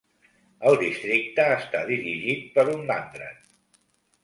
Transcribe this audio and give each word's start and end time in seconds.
El 0.69 0.77
districte 0.83 1.45
està 1.59 1.83
dirigit 1.91 2.51
per 2.57 2.67
un 2.75 2.83
"Landrat". 2.95 3.49